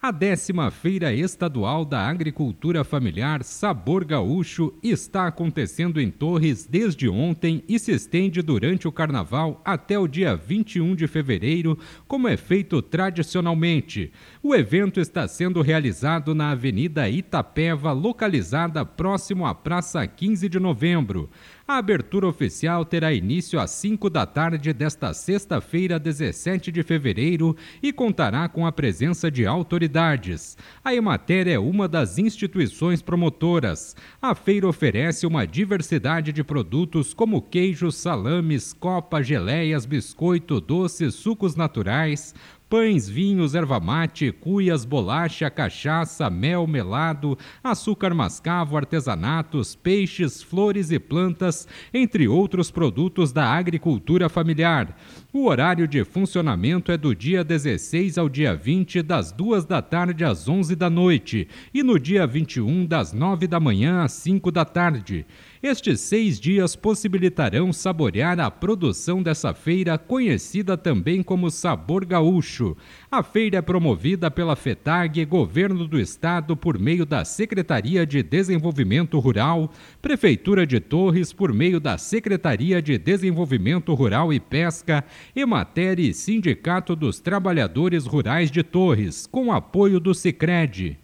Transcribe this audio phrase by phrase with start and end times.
[0.00, 7.64] A décima Feira Estadual da Agricultura Familiar Sabor Gaúcho está acontecendo em Torres desde ontem
[7.68, 11.76] e se estende durante o Carnaval até o dia 21 de fevereiro,
[12.06, 14.12] como é feito tradicionalmente.
[14.40, 21.28] O evento está sendo realizado na Avenida Itapeva, localizada próximo à Praça 15 de Novembro.
[21.70, 27.92] A abertura oficial terá início às 5 da tarde desta sexta-feira, 17 de fevereiro, e
[27.92, 30.56] contará com a presença de autoridades.
[30.82, 33.94] A Emater é uma das instituições promotoras.
[34.22, 41.54] A feira oferece uma diversidade de produtos como queijos, salames, copa, geleias, biscoito, doces, sucos
[41.54, 42.34] naturais,
[42.68, 50.98] pães, vinhos, erva mate, cuias, bolacha, cachaça, mel, melado, açúcar mascavo, artesanatos, peixes, flores e
[50.98, 54.94] plantas, entre outros produtos da agricultura familiar.
[55.32, 60.24] O horário de funcionamento é do dia 16 ao dia 20, das 2 da tarde
[60.24, 64.64] às 11 da noite, e no dia 21, das 9 da manhã às 5 da
[64.64, 65.24] tarde.
[65.60, 72.76] Estes seis dias possibilitarão saborear a produção dessa feira, conhecida também como Sabor Gaúcho.
[73.10, 79.18] A feira é promovida pela FETAG, Governo do Estado, por meio da Secretaria de Desenvolvimento
[79.18, 85.04] Rural, Prefeitura de Torres, por meio da Secretaria de Desenvolvimento Rural e Pesca,
[85.34, 90.98] Emater e Sindicato dos Trabalhadores Rurais de Torres, com apoio do Sicredi.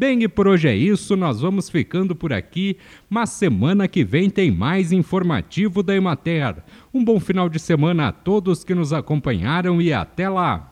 [0.00, 4.30] Bem, e por hoje é isso, nós vamos ficando por aqui, mas semana que vem
[4.30, 6.56] tem mais informativo da Emater.
[6.94, 10.69] Um bom final de semana a todos que nos acompanharam e até lá!